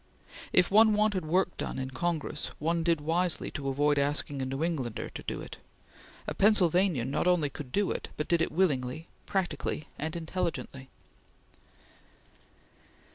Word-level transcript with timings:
If 0.51 0.71
one 0.71 0.95
wanted 0.95 1.25
work 1.27 1.55
done 1.57 1.77
in 1.77 1.91
Congress, 1.91 2.47
one 2.57 2.81
did 2.81 2.99
wisely 3.01 3.51
to 3.51 3.69
avoid 3.69 3.99
asking 3.99 4.41
a 4.41 4.45
New 4.47 4.63
Englander 4.63 5.09
to 5.11 5.21
do 5.21 5.41
it. 5.41 5.57
A 6.25 6.33
Pennsylvanian 6.33 7.11
not 7.11 7.27
only 7.27 7.51
could 7.51 7.71
do 7.71 7.91
it, 7.91 8.07
but 8.17 8.27
did 8.27 8.41
it 8.41 8.51
willingly, 8.51 9.05
practically, 9.27 9.83
and 9.99 10.15
intelligently. 10.15 10.89